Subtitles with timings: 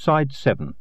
[0.00, 0.76] Side 7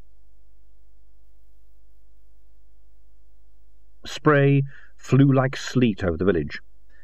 [4.05, 4.63] Spray
[4.95, 6.61] flew like sleet over the village.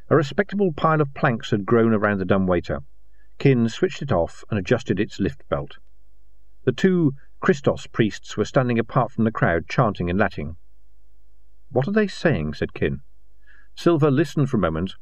[0.10, 2.84] A respectable pile of planks had grown around the dumbwaiter.
[3.38, 5.76] Kin switched it off and adjusted its lift belt.
[6.64, 10.56] The two Christos priests were standing apart from the crowd, chanting in Latin.
[11.70, 12.54] What are they saying?
[12.54, 13.02] said Kin.
[13.76, 14.96] Silver listened for a moment.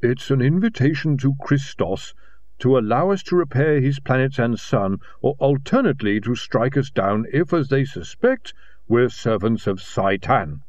[0.00, 2.14] It's an invitation to Christos
[2.58, 7.26] to allow us to repair his planets and sun, or alternately to strike us down
[7.32, 8.54] if, as they suspect,
[8.88, 10.60] we're servants of Saitan.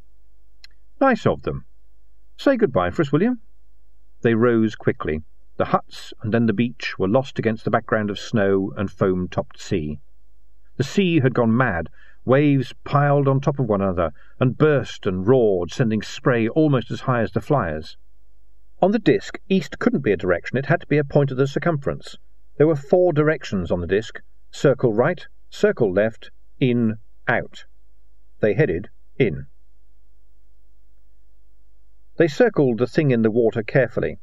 [1.00, 1.66] Nice of them.
[2.38, 3.40] Say good-bye for us, will you?
[4.22, 5.24] They rose quickly.
[5.58, 9.60] The huts and then the beach were lost against the background of snow and foam-topped
[9.60, 10.00] sea.
[10.76, 11.90] The sea had gone mad.
[12.26, 17.02] Waves piled on top of one another and burst and roared, sending spray almost as
[17.02, 17.98] high as the flyers.
[18.80, 21.38] On the disk, east couldn't be a direction, it had to be a point of
[21.38, 22.18] the circumference.
[22.58, 27.66] There were four directions on the disk circle right, circle left, in, out.
[28.40, 29.48] They headed in.
[32.18, 34.20] They circled the thing in the water carefully.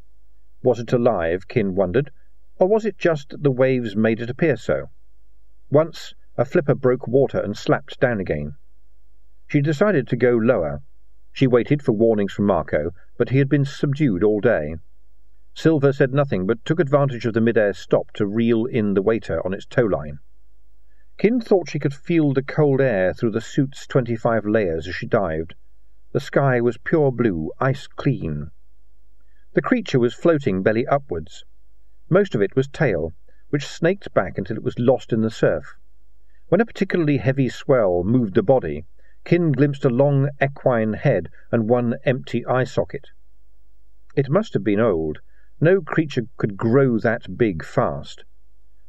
[0.62, 2.12] Was it alive, Kin wondered,
[2.56, 4.88] or was it just that the waves made it appear so?
[5.70, 8.54] Once a flipper broke water and slapped down again.
[9.48, 10.82] She decided to go lower,
[11.34, 14.76] she waited for warnings from Marco, but he had been subdued all day.
[15.52, 19.44] Silver said nothing, but took advantage of the mid-air stop to reel in the waiter
[19.44, 20.20] on its tow line.
[21.18, 25.06] Kin thought she could feel the cold air through the suit's twenty-five layers as she
[25.06, 25.56] dived.
[26.12, 28.52] The sky was pure blue, ice clean.
[29.54, 31.44] The creature was floating belly upwards.
[32.08, 33.12] Most of it was tail,
[33.50, 35.74] which snaked back until it was lost in the surf.
[36.48, 38.86] When a particularly heavy swell moved the body,
[39.24, 43.08] Kin glimpsed a long equine head and one empty eye socket.
[44.14, 45.20] It must have been old.
[45.60, 48.24] No creature could grow that big fast.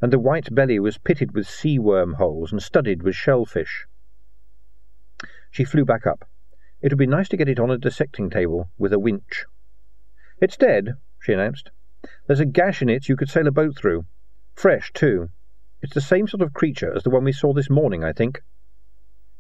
[0.02, 3.88] And the white belly was pitted with sea worm holes and studded with shellfish.
[5.52, 6.28] She flew back up.
[6.82, 9.46] It would be nice to get it on a dissecting table with a winch.
[10.42, 11.72] It's dead, she announced.
[12.28, 14.06] There's a gash in it you could sail a boat through.
[14.54, 15.30] Fresh, too.
[15.82, 18.44] It's the same sort of creature as the one we saw this morning, I think.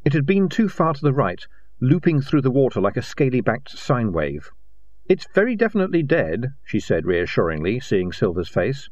[0.05, 1.43] It had been too far to the right,
[1.79, 4.51] looping through the water like a scaly-backed sine wave.
[5.09, 8.87] It's very definitely dead, she said reassuringly, seeing Silver's face.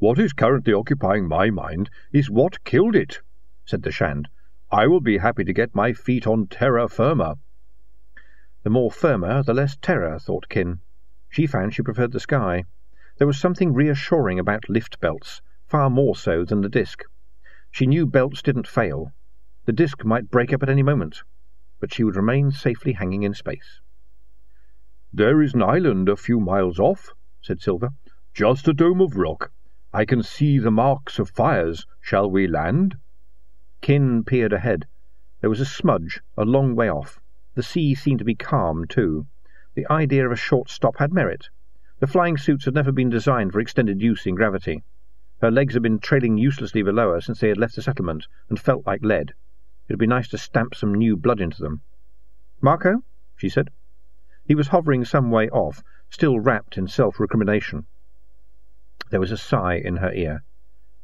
[0.00, 3.22] What is currently occupying my mind is what killed it,
[3.64, 4.28] said the Shand.
[4.70, 7.38] I will be happy to get my feet on terra firma.
[8.62, 10.80] The more firmer, the less terror, thought Kin.
[11.30, 12.64] She found she preferred the sky.
[13.16, 17.04] There was something reassuring about lift belts, far more so than the disk.
[17.70, 19.14] She knew belts didn't fail,
[19.70, 21.22] the disk might break up at any moment,
[21.78, 23.80] but she would remain safely hanging in space.
[25.12, 27.10] There is an island a few miles off,
[27.40, 27.90] said Silver.
[28.34, 29.52] Just a dome of rock.
[29.92, 31.86] I can see the marks of fires.
[32.00, 32.96] Shall we land?
[33.80, 34.88] Kin peered ahead.
[35.40, 37.20] There was a smudge a long way off.
[37.54, 39.28] The sea seemed to be calm, too.
[39.74, 41.48] The idea of a short stop had merit.
[42.00, 44.82] The flying suits had never been designed for extended use in gravity.
[45.40, 48.58] Her legs had been trailing uselessly below her since they had left the settlement, and
[48.58, 49.32] felt like lead.
[49.90, 51.80] It'd be nice to stamp some new blood into them.
[52.60, 53.02] Marco?
[53.34, 53.72] she said.
[54.44, 57.88] He was hovering some way off, still wrapped in self-recrimination.
[59.10, 60.44] There was a sigh in her ear.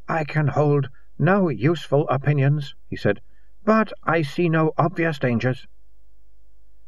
[0.07, 0.89] I can hold
[1.19, 3.21] no useful opinions, he said,
[3.65, 5.67] but I see no obvious dangers.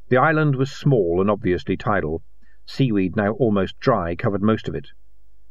[0.08, 2.22] The island was small and obviously tidal.
[2.64, 4.92] Seaweed, now almost dry, covered most of it.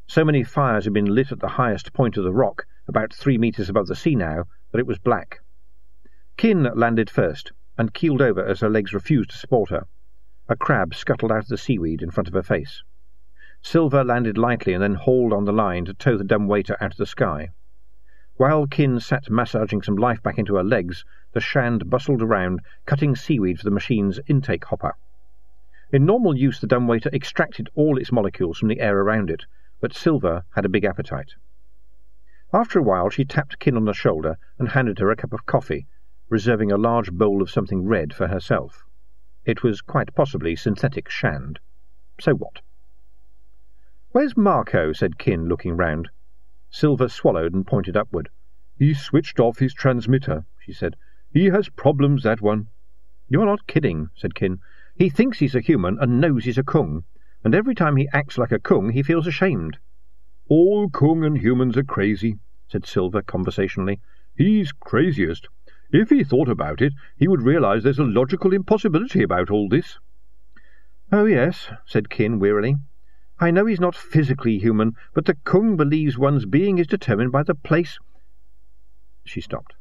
[0.08, 3.38] So many fires had been lit at the highest point of the rock, about three
[3.38, 5.42] metres above the sea now, that it was black.
[6.38, 9.88] Kin landed first, and keeled over as her legs refused to support her.
[10.48, 12.84] A crab scuttled out of the seaweed in front of her face.
[13.64, 16.92] Silver landed lightly and then hauled on the line to tow the dumb waiter out
[16.92, 17.50] of the sky.
[18.36, 23.16] While Kin sat massaging some life back into her legs, the Shand bustled around, cutting
[23.16, 24.94] seaweed for the machine's intake hopper.
[25.92, 29.48] In normal use the dumbwaiter extracted all its molecules from the air around it,
[29.82, 31.34] but Silver had a big appetite.
[32.54, 35.48] After a while she tapped Kin on the shoulder and handed her a cup of
[35.48, 35.88] coffee,
[36.30, 38.86] reserving a large bowl of something red for herself.
[39.46, 41.60] It was quite possibly synthetic shand.
[42.20, 42.62] So what?
[44.12, 44.94] Where's Marco?
[44.94, 46.10] said Kin, looking round.
[46.70, 48.30] Silver swallowed and pointed upward.
[48.78, 50.96] He switched off his transmitter, she said.
[51.32, 52.68] He has problems, that one.
[53.30, 54.60] You're not kidding, said Kin.
[54.96, 57.04] He thinks he's a human and knows he's a kung,
[57.44, 59.78] and every time he acts like a kung he feels ashamed.
[60.50, 64.00] All kung and humans are crazy, said Silver conversationally.
[64.36, 65.48] He's craziest.
[65.92, 70.00] If he thought about it, he would realize there's a logical impossibility about all this.
[71.12, 72.76] Oh, yes, said Kin wearily.
[73.40, 77.44] I know he's not physically human, but the Kung believes one's being is determined by
[77.44, 78.00] the place.
[79.24, 79.76] She stopped.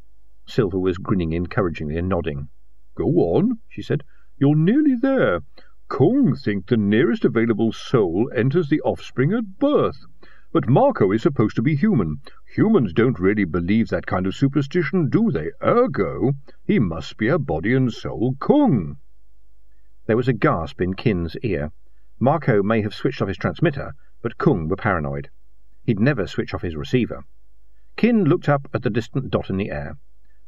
[0.46, 2.48] Silver was grinning encouragingly and nodding.
[2.94, 4.04] Go on, she said.
[4.38, 5.40] You're nearly there.
[5.88, 10.04] Kung think the nearest available soul enters the offspring at birth.
[10.52, 12.20] But Marco is supposed to be human.
[12.54, 15.50] Humans don't really believe that kind of superstition, do they?
[15.62, 16.34] Ergo,
[16.64, 18.96] he must be a body and soul Kung.
[20.06, 21.72] There was a gasp in Kin's ear.
[22.20, 25.30] Marco may have switched off his transmitter, but Kung were paranoid.
[25.84, 27.24] He'd never switch off his receiver.
[27.96, 29.98] Kin looked up at the distant dot in the air.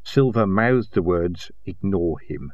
[0.05, 2.53] Silver mouthed the words, Ignore him.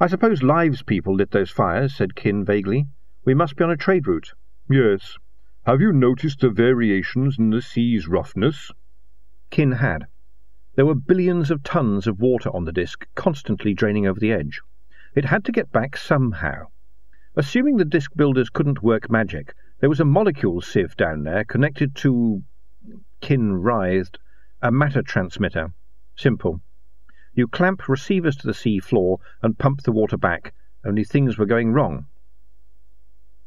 [0.00, 2.86] I suppose Lives people lit those fires, said Kin vaguely.
[3.24, 4.32] We must be on a trade route.
[4.68, 5.16] Yes.
[5.66, 8.70] Have you noticed the variations in the sea's roughness?
[9.48, 10.06] Kin had.
[10.74, 14.60] There were billions of tons of water on the disk, constantly draining over the edge.
[15.14, 16.66] It had to get back somehow.
[17.34, 21.94] Assuming the disk builders couldn't work magic, there was a molecule sieve down there connected
[21.96, 22.42] to...
[23.22, 24.18] Kin writhed.
[24.60, 25.72] A matter transmitter.
[26.14, 26.60] Simple.
[27.32, 30.52] You clamp receivers to the sea floor and pump the water back,
[30.84, 32.06] only things were going wrong.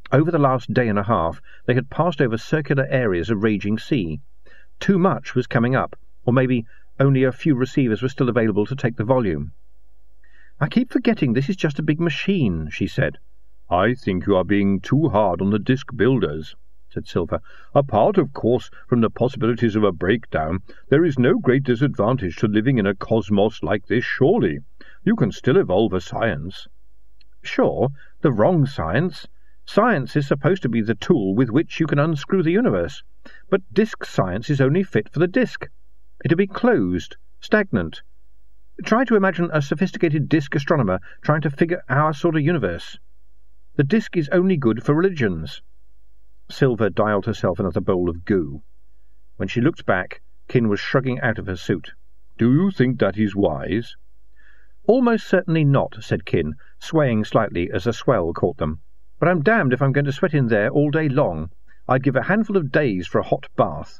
[0.09, 3.77] Over the last day and a half, they had passed over circular areas of raging
[3.77, 4.21] sea.
[4.79, 6.65] Too much was coming up, or maybe
[6.97, 9.51] only a few receivers were still available to take the volume.
[10.61, 13.17] I keep forgetting this is just a big machine, she said.
[13.69, 16.55] I think you are being too hard on the disk builders,
[16.89, 17.41] said Silver.
[17.75, 22.47] Apart, of course, from the possibilities of a breakdown, there is no great disadvantage to
[22.47, 24.59] living in a cosmos like this, surely.
[25.03, 26.69] You can still evolve a science.
[27.43, 27.89] Sure,
[28.21, 29.27] the wrong science.
[29.69, 33.03] Science is supposed to be the tool with which you can unscrew the universe,
[33.49, 35.67] but disk science is only fit for the disk.
[36.23, 38.01] It'll be closed, stagnant.
[38.85, 42.97] Try to imagine a sophisticated disk astronomer trying to figure our sort of universe.
[43.75, 45.61] The disk is only good for religions.
[46.49, 48.63] Silver dialed herself another bowl of goo.
[49.35, 51.91] When she looked back, Kin was shrugging out of her suit.
[52.37, 53.97] Do you think that is wise?
[54.87, 58.79] Almost certainly not, said Kin, swaying slightly as a swell caught them.
[59.19, 61.49] But I'm damned if I'm going to sweat in there all day long.
[61.87, 63.99] I'd give a handful of days for a hot bath.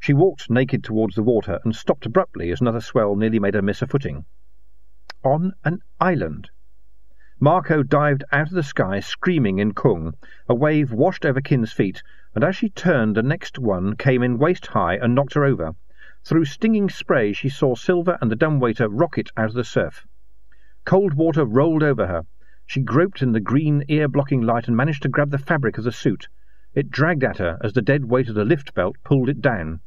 [0.00, 3.60] She walked naked towards the water and stopped abruptly as another swell nearly made her
[3.60, 4.24] miss a footing.
[5.22, 6.48] On an island.
[7.40, 10.14] Marco dived out of the sky, screaming in Kung.
[10.48, 12.02] A wave washed over Kin's feet,
[12.34, 15.74] and as she turned, the next one came in waist high and knocked her over.
[16.24, 20.06] Through stinging spray, she saw Silver and the dumbwaiter rocket out of the surf.
[20.86, 22.24] Cold water rolled over her.
[22.74, 25.92] She groped in the green, ear-blocking light and managed to grab the fabric of the
[25.92, 26.28] suit.
[26.72, 29.80] It dragged at her as the dead weight of the lift belt pulled it down.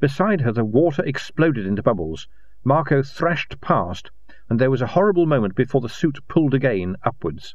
[0.00, 2.26] Beside her the water exploded into bubbles.
[2.64, 4.10] Marco thrashed past,
[4.48, 7.54] and there was a horrible moment before the suit pulled again upwards.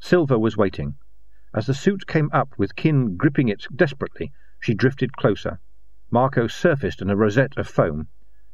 [0.00, 0.96] Silver was waiting.
[1.54, 5.60] As the suit came up with Kin gripping it desperately, she drifted closer.
[6.10, 8.08] Marco surfaced in a rosette of foam.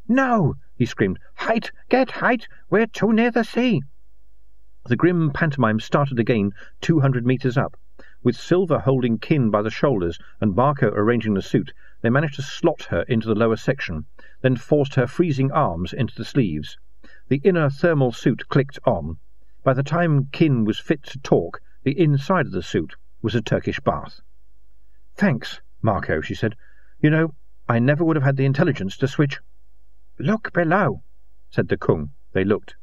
[0.07, 1.19] "No!" he screamed.
[1.37, 1.73] "Height!
[1.89, 2.49] Get height!
[2.69, 3.81] We're too near the sea!"
[4.89, 7.77] The grim pantomime started again two hundred metres up.
[8.23, 12.43] With Silver holding Kin by the shoulders and Marco arranging the suit, they managed to
[12.43, 14.07] slot her into the lower section,
[14.41, 16.79] then forced her freezing arms into the sleeves.
[17.29, 19.19] The inner thermal suit clicked on.
[19.63, 23.43] By the time Kin was fit to talk, the inside of the suit was a
[23.43, 24.23] Turkish bath.
[25.17, 26.57] Thanks, Marco, she said.
[27.03, 27.35] You know,
[27.69, 29.39] I never would have had the intelligence to switch.
[30.19, 31.03] Look below,
[31.51, 32.13] said the Kung.
[32.33, 32.77] They looked.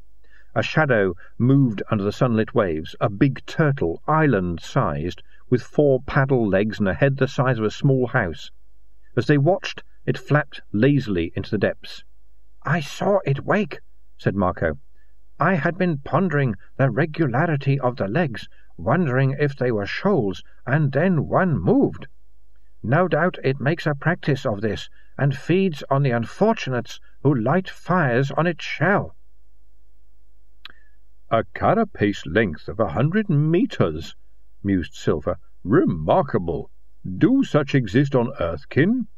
[0.58, 6.78] A shadow moved under the sunlit waves, a big turtle, island-sized, with four paddle legs
[6.78, 8.50] and a head the size of a small house.
[9.18, 12.04] As they watched, it flapped lazily into the depths.
[12.62, 13.80] I saw it wake,
[14.16, 14.78] said Marco.
[15.38, 18.48] I had been pondering the regularity of the legs,
[18.78, 22.06] wondering if they were shoals, and then one moved.
[22.82, 27.68] No doubt it makes a practice of this, and feeds on the unfortunates who light
[27.68, 29.15] fires on its shell.
[31.28, 34.14] A carapace length of a hundred metres,
[34.62, 35.38] mused Silver.
[35.64, 36.70] Remarkable.
[37.18, 39.08] Do such exist on Earth, Kin?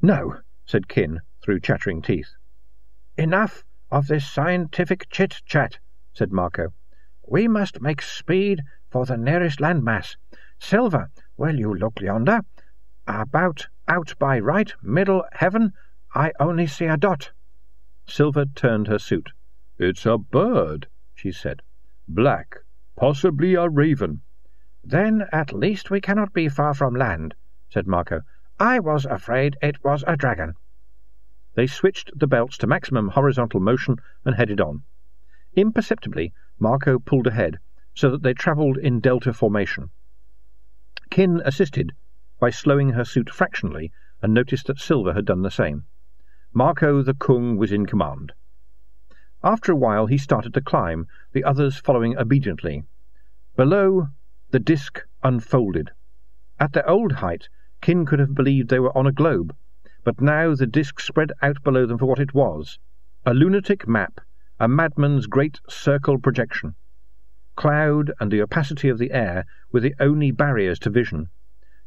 [0.00, 2.36] No, said Kin, through chattering teeth.
[3.16, 5.80] Enough of this scientific chit-chat,
[6.12, 6.72] said Marco.
[7.26, 10.16] We must make speed for the nearest landmass.
[10.60, 12.42] Silver, will you look yonder?
[13.08, 15.72] About out by right, middle heaven,
[16.14, 17.32] I only see a dot.
[18.06, 19.30] Silver turned her suit.
[19.78, 20.86] It's a bird,
[21.18, 21.62] she said.
[22.06, 22.58] Black,
[22.94, 24.22] possibly a raven.
[24.84, 27.34] Then at least we cannot be far from land,
[27.68, 28.22] said Marco.
[28.60, 30.54] I was afraid it was a dragon.
[31.54, 34.84] They switched the belts to maximum horizontal motion and headed on.
[35.54, 37.58] Imperceptibly, Marco pulled ahead,
[37.94, 39.90] so that they travelled in delta formation.
[41.10, 41.96] Kin assisted
[42.38, 43.90] by slowing her suit fractionally
[44.22, 45.84] and noticed that Silver had done the same.
[46.52, 48.34] Marco the Kung was in command.
[49.44, 52.82] After a while he started to climb, the others following obediently.
[53.54, 54.08] Below,
[54.50, 55.92] the disk unfolded.
[56.58, 57.48] At their old height,
[57.80, 59.54] Kin could have believed they were on a globe,
[60.02, 62.80] but now the disk spread out below them for what it was
[63.24, 64.20] a lunatic map,
[64.58, 66.74] a madman's great circle projection.
[67.54, 71.28] Cloud and the opacity of the air were the only barriers to vision.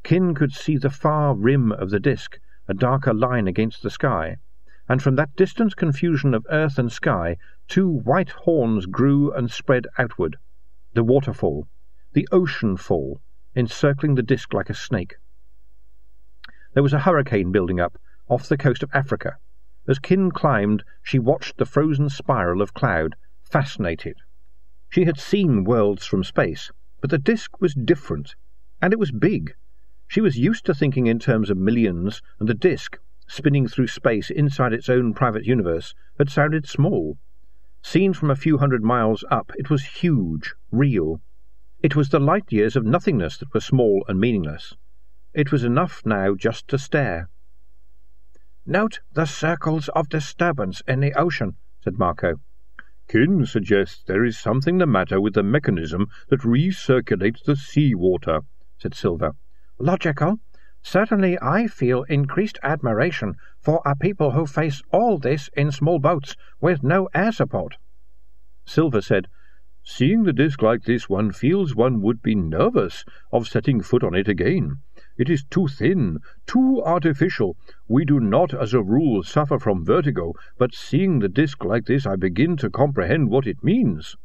[0.03, 2.39] Kin could see the far rim of the disk,
[2.69, 4.37] a darker line against the sky,
[4.91, 7.37] and from that distant confusion of earth and sky
[7.69, 10.35] two white horns grew and spread outward.
[10.95, 11.69] The waterfall,
[12.11, 13.21] the ocean fall,
[13.55, 15.15] encircling the disk like a snake.
[16.73, 19.37] There was a hurricane building up off the coast of Africa.
[19.87, 24.17] As Kin climbed, she watched the frozen spiral of cloud, fascinated.
[24.89, 26.69] She had seen worlds from space,
[26.99, 28.35] but the disk was different,
[28.81, 29.55] and it was big.
[30.09, 32.99] She was used to thinking in terms of millions, and the disk,
[33.31, 37.17] spinning through space inside its own private universe, had sounded small.
[37.81, 41.21] Seen from a few hundred miles up, it was huge, real.
[41.81, 44.75] It was the light years of nothingness that were small and meaningless.
[45.33, 47.29] It was enough now just to stare.
[48.65, 52.41] Note the circles of disturbance in the ocean, said Marco.
[53.07, 58.41] Kin suggests there is something the matter with the mechanism that recirculates the sea water,
[58.77, 59.35] said Silver.
[59.79, 60.39] Logical.
[60.83, 66.35] Certainly I feel increased admiration for a people who face all this in small boats
[66.59, 67.77] with no air support.
[68.65, 69.27] Silver said,
[69.83, 74.13] Seeing the disk like this, one feels one would be nervous of setting foot on
[74.13, 74.79] it again.
[75.17, 77.57] It is too thin, too artificial.
[77.87, 82.05] We do not, as a rule, suffer from vertigo, but seeing the disk like this,
[82.05, 84.15] I begin to comprehend what it means.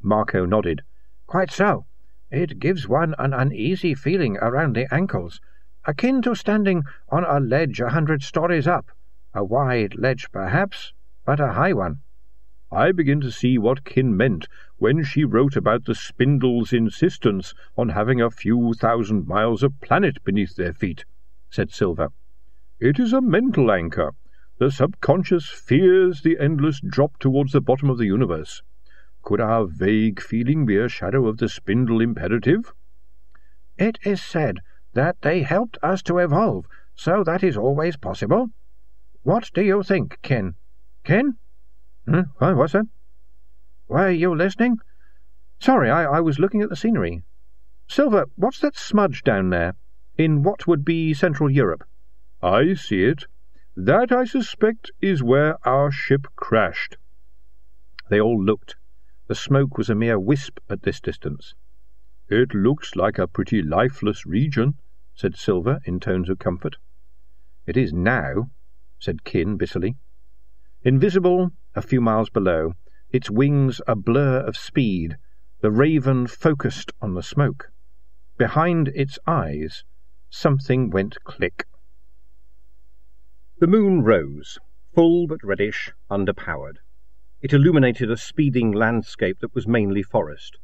[0.00, 0.82] Marco nodded.
[1.26, 1.86] Quite so.
[2.30, 5.40] It gives one an uneasy feeling around the ankles,
[5.86, 8.90] akin to standing on a ledge a hundred stories up.
[9.34, 10.92] A wide ledge, perhaps,
[11.24, 12.00] but a high one.
[12.72, 17.90] I begin to see what Kin meant when she wrote about the spindle's insistence on
[17.90, 21.04] having a few thousand miles of planet beneath their feet,
[21.48, 22.10] said Silver.
[22.80, 24.12] It is a mental anchor.
[24.58, 28.62] The subconscious fears the endless drop towards the bottom of the universe.
[29.22, 32.72] Could our vague feeling be a shadow of the spindle imperative?
[33.78, 34.60] It is said
[34.96, 38.48] that they helped us to evolve, so that is always possible.
[39.22, 40.54] What do you think, Kin?
[41.04, 41.36] Kin?
[42.08, 42.22] Hmm?
[42.38, 42.86] What's that?
[43.88, 44.78] Were you listening?
[45.58, 47.22] Sorry, I, I was looking at the scenery.
[47.86, 49.74] Silver, what's that smudge down there,
[50.16, 51.84] in what would be Central Europe?
[52.42, 53.26] I see it.
[53.76, 56.96] That, I suspect, is where our ship crashed.
[58.08, 58.76] They all looked.
[59.28, 61.54] The smoke was a mere wisp at this distance.
[62.28, 64.74] It looks like a pretty lifeless region,
[65.16, 66.76] said Silver in tones of comfort.
[67.66, 68.50] It is now,
[68.98, 69.96] said Kin bitterly.
[70.82, 72.74] Invisible, a few miles below,
[73.10, 75.16] its wings a blur of speed,
[75.62, 77.70] the raven focused on the smoke.
[78.36, 79.84] Behind its eyes,
[80.28, 81.64] something went click.
[83.58, 84.58] The moon rose,
[84.94, 86.80] full but reddish, underpowered.
[87.40, 90.58] It illuminated a speeding landscape that was mainly forest.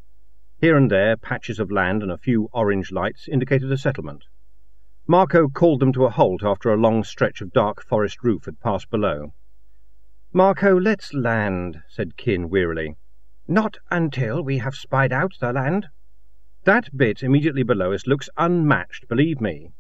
[0.61, 4.25] Here and there, patches of land and a few orange lights indicated a settlement.
[5.09, 8.61] Marco called them to a halt after a long stretch of dark forest roof had
[8.61, 9.35] passed below.
[10.33, 12.97] Marco, let's land, said Kin wearily.
[13.49, 15.89] Not until we have spied out the land.
[16.65, 19.73] That bit immediately below us looks unmatched, believe me.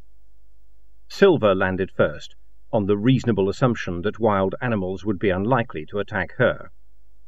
[1.08, 2.34] Silver landed first,
[2.72, 6.72] on the reasonable assumption that wild animals would be unlikely to attack her.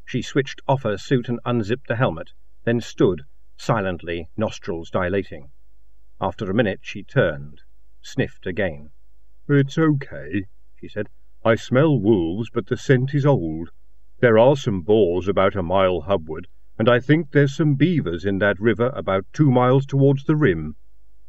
[0.05, 2.33] She switched off her suit and unzipped the helmet,
[2.65, 3.23] then stood,
[3.57, 5.53] silently, nostrils dilating.
[6.21, 7.63] After a minute she turned,
[8.05, 8.91] sniffed again.
[9.49, 10.45] It's okay,
[10.79, 11.09] she said.
[11.45, 13.71] I smell wolves, but the scent is old.
[14.21, 16.47] There are some boars about a mile hubward,
[16.79, 20.77] and I think there's some beavers in that river about two miles towards the rim.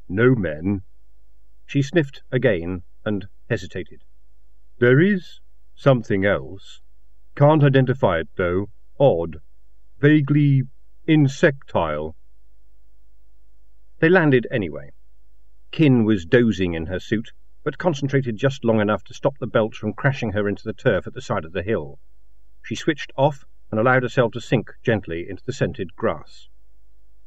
[0.07, 0.83] No men.
[1.65, 4.03] She sniffed again and hesitated.
[4.79, 5.39] There is
[5.75, 6.81] something else.
[7.35, 8.69] Can't identify it, though.
[8.99, 9.37] Odd.
[9.99, 10.63] Vaguely
[11.07, 12.15] insectile.
[13.99, 14.91] They landed anyway.
[15.75, 17.33] Kin was dozing in her suit,
[17.65, 21.05] but concentrated just long enough to stop the belt from crashing her into the turf
[21.05, 21.99] at the side of the hill.
[22.63, 26.47] She switched off and allowed herself to sink gently into the scented grass.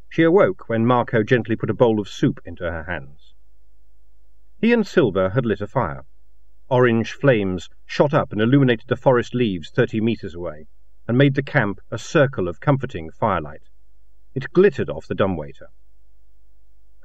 [0.09, 3.35] She awoke when Marco gently put a bowl of soup into her hands.
[4.63, 6.07] He and Silver had lit a fire.
[6.71, 10.69] Orange flames shot up and illuminated the forest leaves thirty metres away,
[11.07, 13.69] and made the camp a circle of comforting firelight.
[14.35, 15.69] It glittered off the dumbwaiter.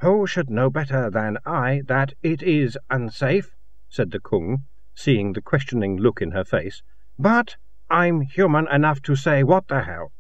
[0.04, 3.56] Who should know better than I that it is unsafe?
[3.88, 6.84] said the Kung, seeing the questioning look in her face.
[7.18, 7.56] But
[7.90, 10.12] I'm human enough to say what the hell.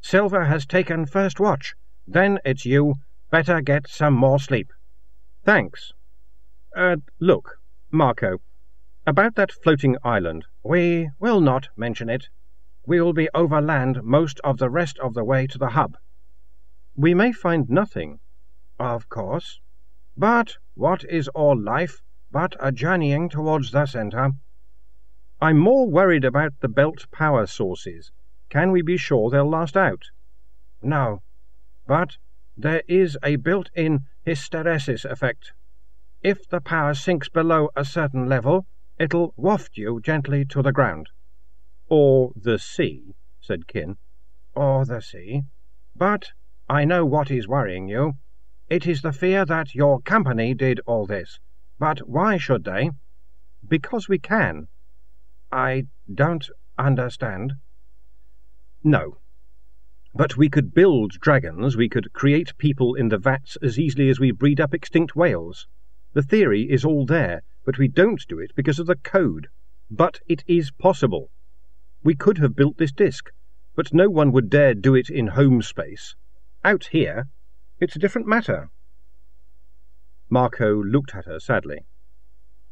[0.00, 1.74] Silver has taken first watch.
[2.06, 2.94] Then it's you.
[3.30, 4.72] Better get some more sleep.
[5.44, 5.92] Thanks.
[6.74, 7.58] Uh, look,
[7.90, 8.38] Marco,
[9.06, 10.46] about that floating island.
[10.62, 12.30] We will not mention it.
[12.86, 15.98] We will be overland most of the rest of the way to the hub.
[16.96, 18.20] We may find nothing.
[18.78, 19.60] Of course.
[20.16, 24.32] But what is all life but a journeying towards the centre?
[25.40, 28.10] I'm more worried about the belt power sources.
[28.48, 30.10] Can we be sure they'll last out?
[30.82, 31.22] No.
[31.86, 32.16] But
[32.56, 35.52] there is a built-in hysteresis effect.
[36.22, 38.66] If the power sinks below a certain level,
[38.98, 41.10] It'll waft you gently to the ground.
[41.88, 43.98] Or the sea, said Kin.
[44.54, 45.42] Or the sea.
[45.94, 46.32] But
[46.66, 48.14] I know what is worrying you.
[48.68, 51.38] It is the fear that your company did all this.
[51.78, 52.90] But why should they?
[53.68, 54.66] Because we can.
[55.52, 57.54] I don't understand.
[58.82, 59.18] No.
[60.12, 64.18] But we could build dragons, we could create people in the vats as easily as
[64.18, 65.68] we breed up extinct whales.
[66.14, 69.46] The theory is all there, but we don't do it because of the code.
[69.90, 71.30] But it is possible.
[72.02, 73.30] We could have built this disk,
[73.76, 76.16] but no one would dare do it in home space.
[76.64, 77.28] Out here,
[77.78, 78.70] it's a different matter.
[80.30, 81.86] Marco looked at her sadly.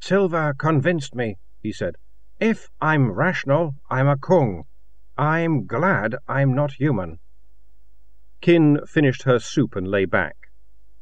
[0.01, 1.97] Silver convinced me, he said.
[2.41, 4.65] If I'm rational, I'm a kung.
[5.17, 7.19] I'm glad I'm not human.
[8.41, 10.37] Kin finished her soup and lay back.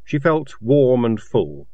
[0.05, 1.69] She felt warm and full.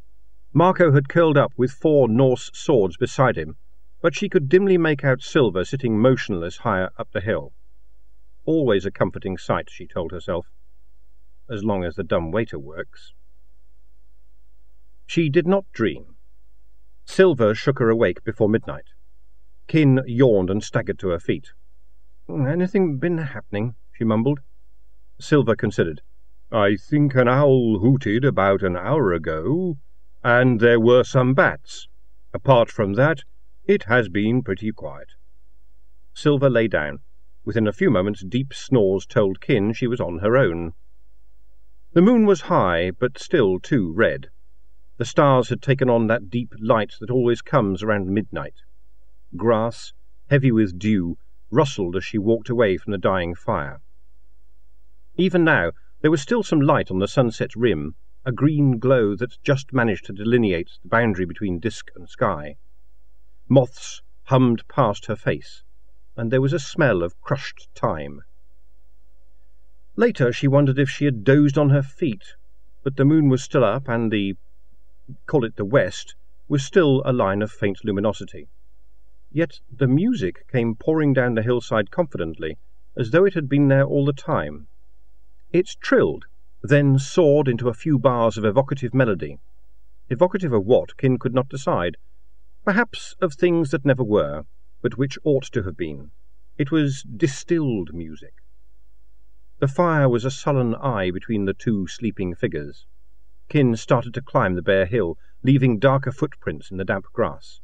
[0.52, 3.56] Marco had curled up with four Norse swords beside him,
[4.00, 7.52] but she could dimly make out Silver sitting motionless higher up the hill.
[8.44, 10.46] Always a comforting sight, she told herself,
[11.50, 13.12] as long as the dumb waiter works.
[15.06, 16.16] She did not dream.
[17.04, 18.88] Silver shook her awake before midnight.
[19.66, 21.52] Kin yawned and staggered to her feet.
[22.28, 23.74] Anything been happening?
[23.92, 24.40] she mumbled.
[25.18, 26.02] Silver considered.
[26.52, 29.78] I think an owl hooted about an hour ago,
[30.22, 31.88] and there were some bats.
[32.32, 33.24] Apart from that,
[33.64, 35.08] it has been pretty quiet.
[36.14, 37.00] Silver lay down.
[37.44, 40.74] Within a few moments, deep snores told Kin she was on her own.
[41.92, 44.28] The moon was high, but still too red.
[44.98, 48.56] The stars had taken on that deep light that always comes around midnight.
[49.36, 49.94] Grass,
[50.28, 51.16] heavy with dew,
[51.50, 53.80] rustled as she walked away from the dying fire.
[55.16, 55.72] Even now,
[56.02, 60.04] there was still some light on the sunset's rim, a green glow that just managed
[60.04, 62.56] to delineate the boundary between disk and sky.
[63.48, 65.62] Moths hummed past her face,
[66.16, 68.20] and there was a smell of crushed thyme.
[69.98, 72.36] Later she wondered if she had dozed on her feet,
[72.84, 74.36] but the moon was still up, and the
[75.26, 76.14] call it the west
[76.46, 78.46] was still a line of faint luminosity.
[79.32, 82.58] Yet the music came pouring down the hillside confidently,
[82.96, 84.68] as though it had been there all the time.
[85.52, 86.26] It trilled
[86.62, 89.40] then soared into a few bars of evocative melody.
[90.10, 91.96] Evocative of what, Kin could not decide.
[92.64, 94.44] Perhaps of things that never were,
[94.80, 96.12] but which ought to have been.
[96.56, 98.34] It was distilled music.
[99.60, 102.86] The fire was a sullen eye between the two sleeping figures.
[103.48, 107.60] Kin started to climb the bare hill, leaving darker footprints in the damp grass.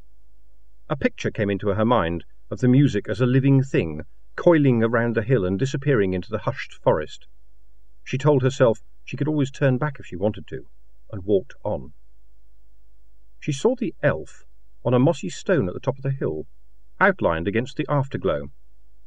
[0.89, 4.01] A picture came into her mind of the music as a living thing,
[4.35, 7.27] coiling around the hill and disappearing into the hushed forest.
[8.03, 10.67] She told herself she could always turn back if she wanted to,
[11.13, 11.93] and walked on.
[13.39, 14.43] She saw the elf
[14.83, 16.45] on a mossy stone at the top of the hill,
[16.99, 18.51] outlined against the afterglow.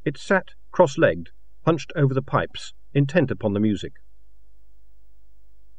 [0.05, 1.29] It sat cross-legged,
[1.65, 3.93] hunched over the pipes, intent upon the music.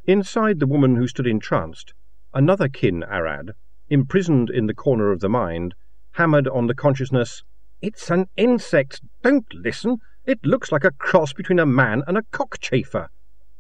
[0.05, 1.95] Inside the woman who stood entranced,
[2.33, 3.53] another Kin Arad,
[3.89, 5.75] imprisoned in the corner of the mind,
[6.13, 7.43] hammered on the consciousness,
[7.81, 9.01] It's an insect!
[9.23, 9.99] Don't listen!
[10.27, 13.09] It looks like a cross between a man and a cockchafer.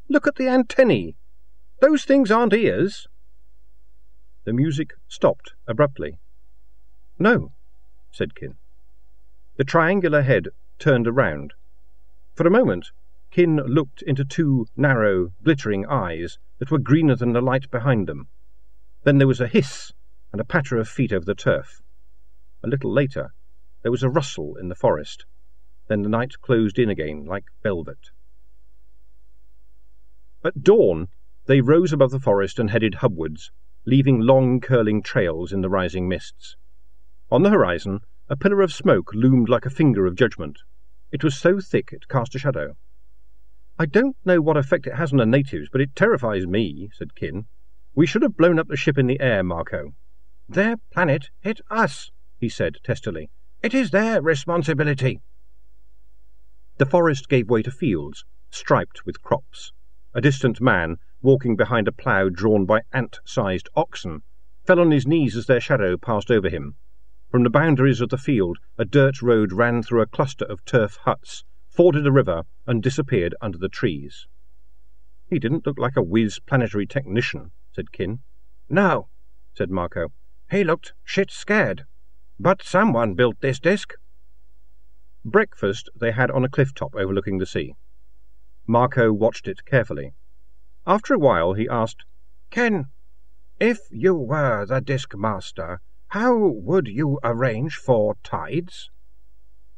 [0.09, 1.17] Look at the antennae.
[1.81, 3.09] Those things aren't ears.
[4.45, 6.19] The music stopped abruptly.
[7.19, 7.53] No,
[8.11, 8.57] said Kin.
[9.57, 11.55] The triangular head turned around.
[12.35, 12.91] For a moment,
[13.31, 18.27] Kin looked into two narrow, glittering eyes that were greener than the light behind them.
[19.05, 19.93] Then there was a hiss
[20.33, 21.81] and a patter of feet over the turf.
[22.64, 23.33] A little later,
[23.83, 25.27] there was a rustle in the forest.
[25.87, 28.11] Then the night closed in again like velvet.
[30.43, 31.07] At dawn,
[31.47, 33.53] they rose above the forest and headed hubwards,
[33.85, 36.57] leaving long curling trails in the rising mists.
[37.31, 40.59] On the horizon, a pillar of smoke loomed like a finger of judgment.
[41.12, 42.77] It was so thick it cast a shadow.
[43.81, 47.14] I don't know what effect it has on the natives, but it terrifies me, said
[47.14, 47.47] Kin.
[47.95, 49.95] We should have blown up the ship in the air, Marco.
[50.47, 53.31] Their planet hit us, he said testily.
[53.62, 55.23] It is their responsibility.
[56.77, 59.73] The forest gave way to fields, striped with crops.
[60.12, 64.21] A distant man, walking behind a plough drawn by ant-sized oxen,
[64.62, 66.75] fell on his knees as their shadow passed over him.
[67.31, 70.99] From the boundaries of the field, a dirt road ran through a cluster of turf
[71.05, 71.45] huts,
[71.81, 74.27] forded a river, and disappeared under the trees.
[75.31, 78.19] He didn't look like a whiz planetary technician, said Kin.
[78.69, 79.09] No,
[79.55, 80.12] said Marco.
[80.51, 81.87] He looked shit scared.
[82.38, 83.95] But someone built this disk.
[85.25, 87.73] Breakfast they had on a cliff top overlooking the sea.
[88.66, 90.12] Marco watched it carefully.
[90.87, 92.05] After a while he asked,
[92.51, 92.88] Kin,
[93.59, 98.90] if you were the disk master, how would you arrange for tides?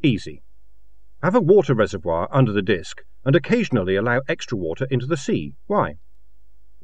[0.03, 0.43] Easy.
[1.23, 5.55] Have a water reservoir under the disk and occasionally allow extra water into the sea.
[5.67, 5.99] Why?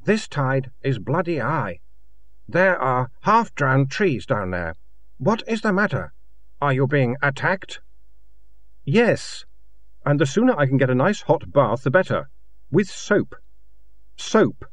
[0.05, 1.81] This tide is bloody high.
[2.46, 4.74] There are half-drowned trees down there.
[5.18, 6.12] What is the matter?
[6.61, 7.81] Are you being attacked?
[8.85, 9.44] Yes,
[10.07, 12.31] and the sooner I can get a nice hot bath the better.
[12.70, 13.35] With soap.
[14.16, 14.64] Soap.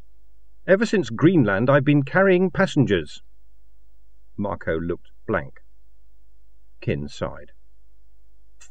[0.67, 3.23] Ever since Greenland I've been carrying passengers.
[4.38, 5.62] Marco looked blank.
[6.82, 7.51] Kin sighed.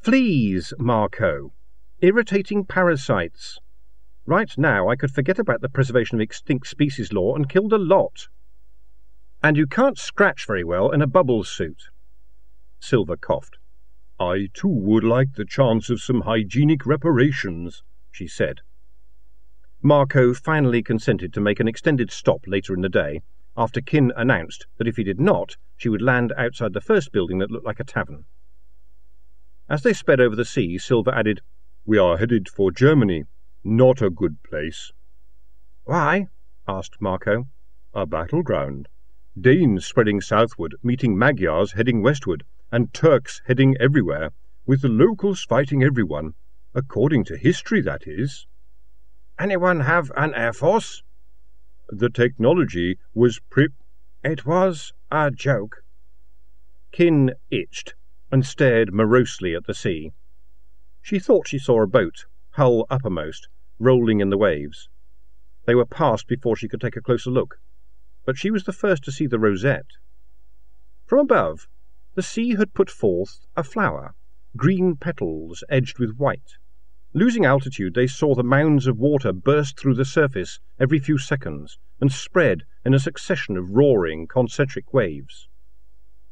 [0.04, 1.54] Fleas, Marco.
[2.02, 3.58] Irritating parasites.
[4.26, 7.78] Right now I could forget about the preservation of extinct species law and kill the
[7.78, 8.28] lot.
[9.42, 11.84] And you can't scratch very well in a bubble suit.
[12.80, 13.56] Silver coughed.
[14.20, 18.60] I too would like the chance of some hygienic reparations, she said.
[19.80, 23.22] Marco finally consented to make an extended stop later in the day,
[23.56, 27.38] after Kin announced that if he did not, she would land outside the first building
[27.38, 28.26] that looked like a tavern.
[29.74, 31.40] As they sped over the sea, Silver added,
[31.84, 33.24] We are headed for Germany.
[33.64, 34.92] Not a good place.
[35.82, 36.28] Why?
[36.68, 37.48] asked Marco.
[37.92, 38.87] A battleground.
[39.37, 44.30] Danes spreading southward, meeting Magyars heading westward, and Turks heading everywhere,
[44.64, 46.34] with the locals fighting everyone.
[46.72, 48.46] According to history, that is.
[49.40, 51.02] Anyone have an air force?
[51.88, 53.70] The technology was pre...
[54.22, 55.82] It was a joke.
[56.92, 57.96] Kin itched
[58.34, 60.10] and stared morosely at the sea.
[61.00, 63.46] She thought she saw a boat, hull uppermost,
[63.78, 64.88] rolling in the waves.
[65.66, 67.60] They were past before she could take a closer look,
[68.26, 69.86] but she was the first to see the rosette.
[71.06, 71.68] From above,
[72.16, 74.16] the sea had put forth a flower,
[74.56, 76.56] green petals edged with white.
[77.12, 81.78] Losing altitude, they saw the mounds of water burst through the surface every few seconds
[82.00, 85.46] and spread in a succession of roaring, concentric waves.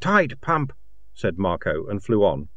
[0.01, 0.73] Tide pump,
[1.15, 2.49] said Marco, and flew on.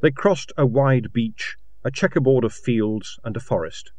[0.00, 3.92] They crossed a wide beach, a checkerboard of fields, and a forest.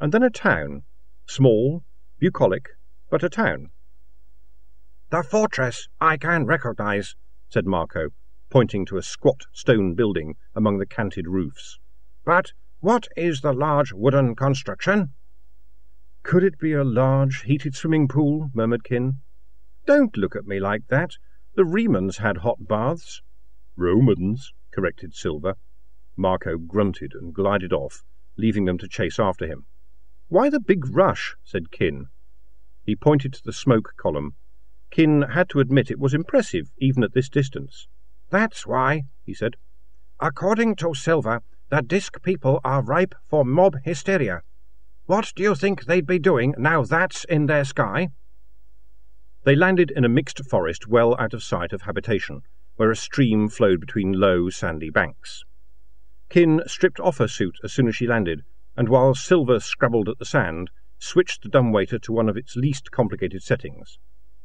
[0.00, 0.84] And then a town,
[1.26, 1.84] small,
[2.18, 2.70] bucolic,
[3.10, 3.70] but a town.
[5.10, 7.14] The fortress I can recognize,
[7.48, 8.10] said Marco,
[8.50, 11.78] pointing to a squat stone building among the canted roofs.
[12.24, 15.12] But what is the large wooden construction?
[16.22, 18.50] Could it be a large heated swimming pool?
[18.54, 19.20] murmured Kin.
[19.86, 21.16] Don't look at me like that.
[21.56, 23.22] The Remans had hot baths.
[23.76, 25.54] Romans, corrected Silver.
[26.16, 28.02] Marco grunted and glided off,
[28.36, 29.66] leaving them to chase after him.
[30.26, 31.36] Why the big rush?
[31.44, 32.06] said Kin.
[32.84, 34.34] He pointed to the smoke column.
[34.90, 37.86] Kin had to admit it was impressive, even at this distance.
[38.30, 39.54] That's why, he said.
[40.18, 41.40] According to Silver,
[41.70, 44.42] the disk people are ripe for mob hysteria.
[45.06, 48.08] What do you think they'd be doing now that's in their sky?
[49.44, 52.42] They landed in a mixed forest well out of sight of habitation,
[52.76, 55.44] where a stream flowed between low, sandy banks.
[56.30, 58.42] Kin stripped off her suit as soon as she landed,
[58.74, 62.90] and while Silver scrabbled at the sand, switched the dumbwaiter to one of its least
[62.90, 63.98] complicated settings.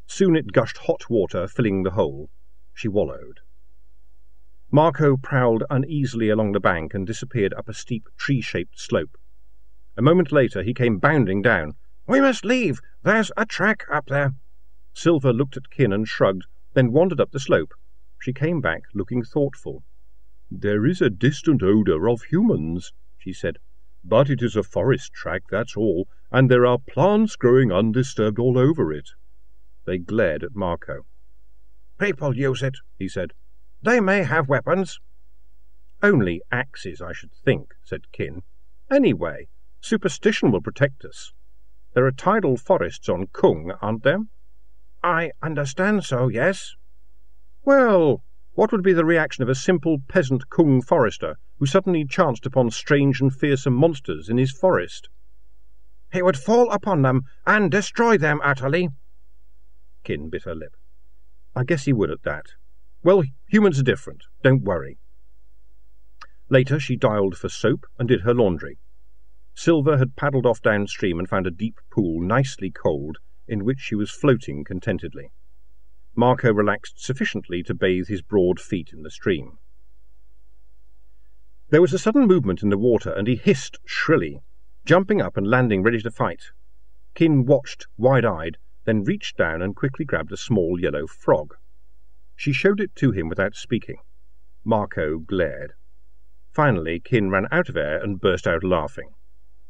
[0.06, 2.30] Soon it gushed hot water, filling the hole.
[2.74, 3.40] She wallowed.
[4.70, 9.18] Marco prowled uneasily along the bank and disappeared up a steep, tree-shaped slope.
[9.96, 11.76] A moment later he came bounding down.
[12.06, 12.82] We must leave.
[13.04, 14.34] There's a track up there.
[14.94, 17.74] Silver looked at Kin and shrugged, then wandered up the slope.
[18.20, 19.84] She came back, looking thoughtful.
[20.52, 23.60] There is a distant odour of humans, she said.
[24.04, 28.58] But it is a forest track, that's all, and there are plants growing undisturbed all
[28.58, 29.10] over it.
[29.86, 31.06] They glared at Marco.
[32.00, 33.34] People use it, he said.
[33.82, 35.00] They may have weapons.
[36.02, 38.44] Only axes, I should think, said Kin.
[38.90, 39.50] Anyway,
[39.82, 41.34] superstition will protect us.
[41.94, 44.22] There are tidal forests on Kung, aren't there?
[45.04, 46.76] I understand so, yes.
[47.64, 52.46] Well, what would be the reaction of a simple peasant Kung forester who suddenly chanced
[52.46, 55.10] upon strange and fearsome monsters in his forest?
[56.12, 58.90] He would fall upon them and destroy them utterly.
[60.04, 60.76] Kin bit her lip.
[61.56, 62.48] I guess he would at that.
[63.04, 64.24] Well, humans are different.
[64.44, 64.98] Don't worry.
[66.50, 68.80] Later, she dialed for soap and did her laundry.
[69.54, 73.18] Silver had paddled off downstream and found a deep pool, nicely cold,
[73.50, 75.32] in which she was floating contentedly.
[76.16, 79.58] Marco relaxed sufficiently to bathe his broad feet in the stream.
[81.70, 84.42] There was a sudden movement in the water, and he hissed shrilly,
[84.86, 86.52] jumping up and landing ready to fight.
[87.14, 91.56] Kin watched, wide-eyed, then reached down and quickly grabbed a small yellow frog.
[92.36, 93.98] She showed it to him without speaking.
[94.64, 95.74] Marco glared.
[96.52, 99.14] Finally, Kin ran out of air and burst out laughing.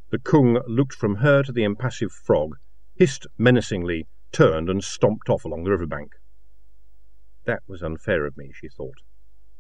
[0.09, 2.57] The Kung looked from her to the impassive frog,
[2.99, 6.15] hissed menacingly, turned, and stomped off along the riverbank.
[7.45, 8.97] That was unfair of me, she thought.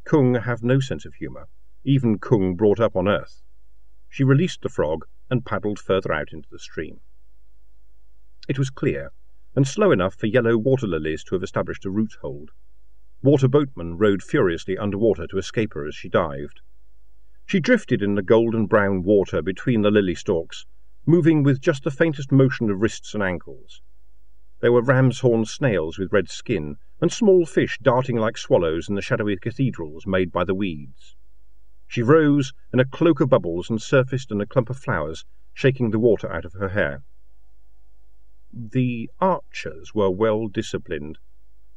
[0.03, 1.47] Kung have no sense of humour,
[1.85, 3.41] even Kung brought up on earth.
[4.09, 6.99] She released the frog and paddled further out into the stream.
[8.49, 9.11] It was clear,
[9.55, 12.51] and slow enough for yellow water lilies to have established a root hold.
[13.23, 16.59] Water boatmen rowed furiously underwater to escape her as she dived.
[17.45, 20.65] She drifted in the golden brown water between the lily stalks,
[21.09, 23.81] moving with just the faintest motion of wrists and ankles.
[24.59, 28.93] There were ram's horn snails with red skin, and small fish darting like swallows in
[28.93, 31.15] the shadowy cathedrals made by the weeds.
[31.87, 35.89] She rose in a cloak of bubbles and surfaced in a clump of flowers, shaking
[35.89, 37.01] the water out of her hair.
[38.53, 41.17] The archers were well disciplined.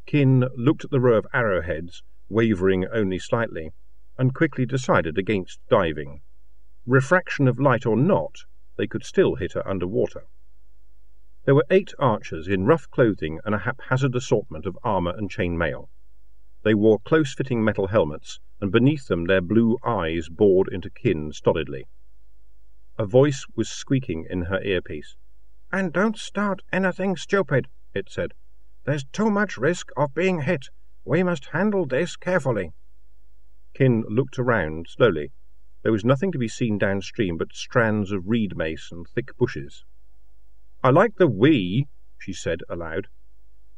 [0.05, 3.71] Kin looked at the row of arrowheads, wavering only slightly,
[4.19, 6.21] and quickly decided against diving.
[6.85, 8.45] Refraction of light or not,
[8.77, 10.25] they could still hit her under water.
[11.45, 15.59] There were eight archers in rough clothing and a haphazard assortment of armour and chain
[15.59, 15.91] mail.
[16.63, 21.89] They wore close-fitting metal helmets, and beneath them their blue eyes bored into Kin stolidly.
[22.97, 25.17] A voice was squeaking in her earpiece.
[25.73, 28.35] And don't start anything stupid, it said.
[28.85, 30.69] There's too much risk of being hit.
[31.05, 32.73] We must handle this carefully.
[33.75, 35.33] Kin looked around slowly.
[35.83, 39.85] There was nothing to be seen downstream but strands of reed mace and thick bushes.
[40.83, 43.09] I like the we, she said aloud.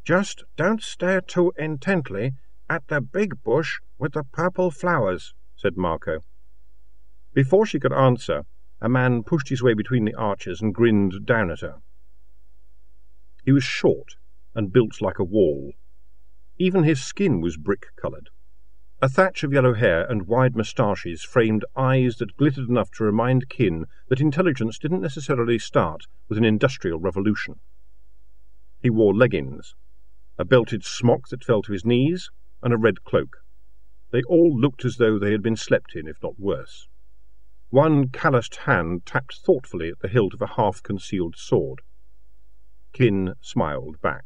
[0.05, 2.35] Just don't stare too intently
[2.69, 6.21] at the big bush with the purple flowers, said Marco.
[7.33, 8.45] Before she could answer,
[8.81, 11.81] a man pushed his way between the arches and grinned down at her.
[13.45, 14.17] He was short
[14.55, 15.73] and built like a wall.
[16.59, 18.29] Even his skin was brick-coloured.
[19.05, 23.51] A thatch of yellow hair and wide moustaches framed eyes that glittered enough to remind
[23.51, 27.61] Kin that intelligence didn't necessarily start with an industrial revolution.
[28.81, 29.75] He wore leggings,
[30.39, 32.31] a belted smock that fell to his knees,
[32.63, 33.43] and a red cloak.
[34.11, 36.89] They all looked as though they had been slept in, if not worse.
[37.69, 41.83] One calloused hand tapped thoughtfully at the hilt of a half-concealed sword.
[42.95, 44.25] Kin smiled back.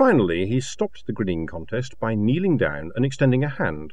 [0.00, 3.92] Finally, he stopped the grinning contest by kneeling down and extending a hand.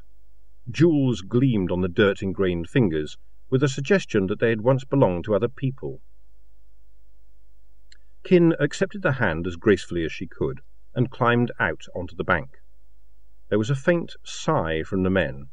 [0.72, 3.18] Jewels gleamed on the dirt-ingrained fingers,
[3.50, 6.00] with a suggestion that they had once belonged to other people.
[8.24, 10.62] Kin accepted the hand as gracefully as she could
[10.96, 12.52] and climbed out onto the bank.
[13.50, 15.50] There was a faint sigh from the men.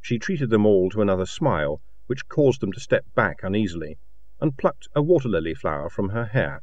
[0.00, 3.98] She treated them all to another smile, which caused them to step back uneasily,
[4.40, 6.62] and plucked a water lily flower from her hair.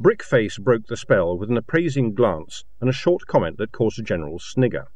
[0.00, 4.02] Brickface broke the spell with an appraising glance and a short comment that caused a
[4.02, 4.86] general snigger.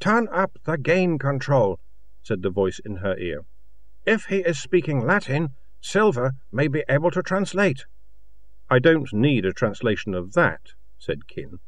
[0.00, 1.80] Turn up the gain control,
[2.22, 3.46] said the voice in her ear.
[4.04, 7.86] If he is speaking Latin, Silver may be able to translate.
[8.68, 11.60] I don't need a translation of that, said Kin.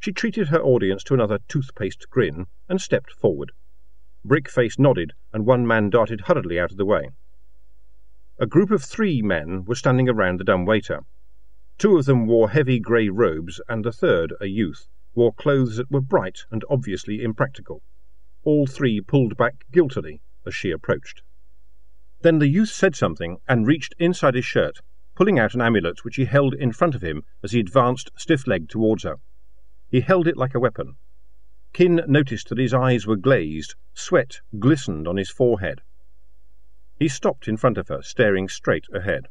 [0.00, 3.52] She treated her audience to another toothpaste grin and stepped forward.
[4.26, 7.10] Brickface nodded, and one man darted hurriedly out of the way.
[8.40, 11.04] A group of three men were standing around the dumb waiter.
[11.78, 15.90] Two of them wore heavy grey robes, and the third, a youth, wore clothes that
[15.90, 17.82] were bright and obviously impractical.
[18.44, 21.22] All three pulled back guiltily as she approached.
[22.20, 24.80] Then the youth said something and reached inside his shirt
[25.14, 28.70] pulling out an amulet which he held in front of him as he advanced stiff-legged
[28.70, 29.16] towards her.
[29.90, 30.96] He held it like a weapon.
[31.72, 35.82] Kin noticed that his eyes were glazed, sweat glistened on his forehead.
[36.98, 39.28] He stopped in front of her, staring straight ahead.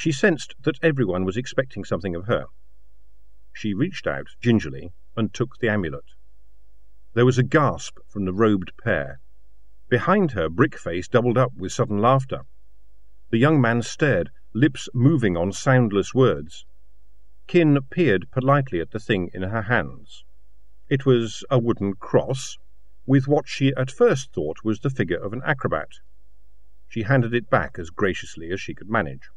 [0.00, 2.46] She sensed that everyone was expecting something of her.
[3.52, 6.14] She reached out gingerly and took the amulet.
[7.12, 9.20] There was a gasp from the robed pair.
[9.90, 12.46] Behind her, Brickface doubled up with sudden laughter.
[13.28, 16.64] The young man stared, lips moving on soundless words.
[17.46, 20.24] Kin peered politely at the thing in her hands.
[20.88, 22.56] It was a wooden cross,
[23.04, 25.98] with what she at first thought was the figure of an acrobat.
[26.88, 29.28] She handed it back as graciously as she could manage.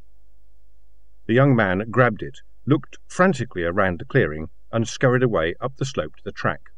[1.25, 5.86] The young man grabbed it, looked frantically around the clearing, and scurried away up the
[5.86, 6.71] slope to the track.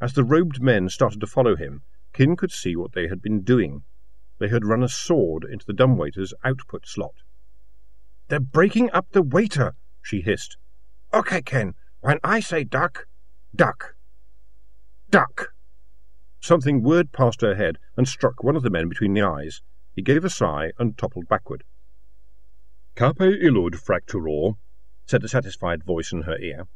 [0.00, 3.42] As the robed men started to follow him, Kin could see what they had been
[3.42, 3.84] doing.
[4.38, 7.22] They had run a sword into the dumbwaiter's output slot.
[8.28, 10.58] They're breaking up the waiter, she hissed.
[11.14, 13.06] Okay, Kin, when I say duck,
[13.54, 13.94] duck.
[15.08, 15.54] Duck!
[16.40, 19.62] Something whirred past her head and struck one of the men between the eyes.
[19.94, 21.64] He gave a sigh and toppled backward.
[22.94, 24.58] Cape illud fracturor,
[25.06, 26.68] said a satisfied voice in her ear.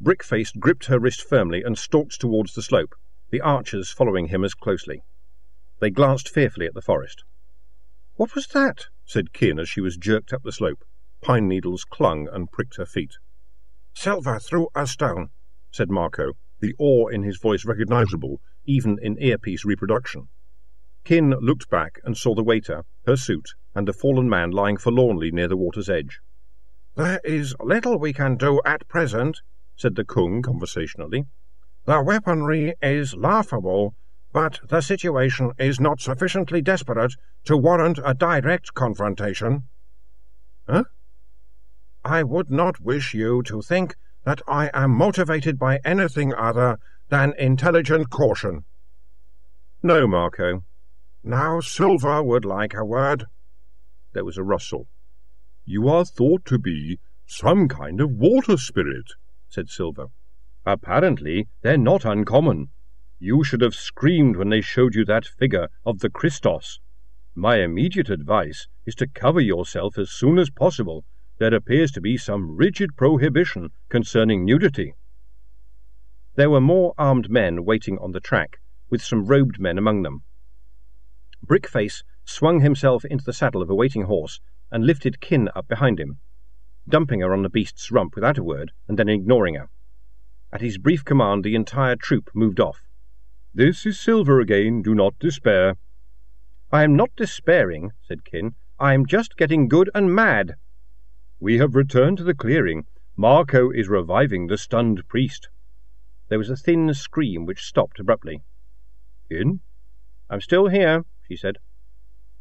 [0.00, 2.94] Brickface gripped her wrist firmly and stalked towards the slope,
[3.30, 5.02] the archers following him as closely.
[5.80, 7.24] They glanced fearfully at the forest.
[8.14, 8.86] What was that?
[9.04, 10.84] said Kin as she was jerked up the slope.
[11.20, 13.14] Pine needles clung and pricked her feet.
[13.92, 15.30] Silver threw a stone,
[15.72, 20.28] said Marco, the awe in his voice recognizable even in earpiece reproduction.
[21.02, 25.30] Kin looked back and saw the waiter, her suit, and a fallen man lying forlornly
[25.30, 26.20] near the water's edge.
[26.94, 29.42] There is little we can do at present,
[29.76, 31.26] said the Kung conversationally.
[31.84, 33.94] The weaponry is laughable,
[34.32, 37.12] but the situation is not sufficiently desperate
[37.44, 39.64] to warrant a direct confrontation.
[40.66, 40.84] Huh?
[42.02, 46.78] I would not wish you to think that I am motivated by anything other
[47.10, 48.64] than intelligent caution.
[49.82, 50.64] No, Marco.
[51.22, 53.26] Now Silver would like a word.
[54.16, 54.88] There was a rustle.
[55.66, 59.12] You are thought to be some kind of water spirit,
[59.50, 60.06] said Silver.
[60.64, 62.70] Apparently they're not uncommon.
[63.18, 66.80] You should have screamed when they showed you that figure of the Christos.
[67.34, 71.04] My immediate advice is to cover yourself as soon as possible.
[71.36, 74.94] There appears to be some rigid prohibition concerning nudity.
[76.36, 80.22] There were more armed men waiting on the track, with some robed men among them.
[81.46, 85.98] Brickface swung himself into the saddle of a waiting horse and lifted Kin up behind
[85.98, 86.18] him,
[86.88, 89.70] dumping her on the beast's rump without a word and then ignoring her.
[90.52, 92.82] At his brief command, the entire troop moved off.
[93.54, 94.82] This is Silver again.
[94.82, 95.76] Do not despair.
[96.70, 98.54] I am not despairing, said Kin.
[98.78, 100.56] I am just getting good and mad.
[101.40, 102.86] We have returned to the clearing.
[103.16, 105.48] Marco is reviving the stunned priest.
[106.28, 108.42] There was a thin scream which stopped abruptly.
[109.28, 109.60] Kin?
[110.28, 111.58] I'm still here, she said.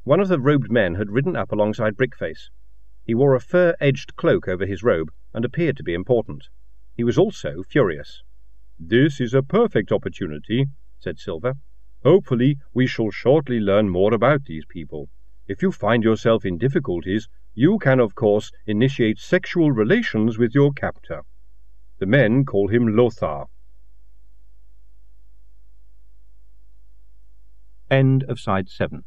[0.06, 2.52] One of the robed men had ridden up alongside Brickface.
[3.04, 6.48] He wore a fur-edged cloak over his robe and appeared to be important.
[6.96, 8.22] He was also furious.
[8.80, 10.68] This is a perfect opportunity,
[11.00, 11.56] said Silver.
[12.04, 15.10] Hopefully we shall shortly learn more about these people.
[15.48, 20.72] If you find yourself in difficulties, you can, of course, initiate sexual relations with your
[20.72, 21.24] captor.
[21.98, 23.46] The men call him Lothar.
[27.90, 29.04] End of side 7.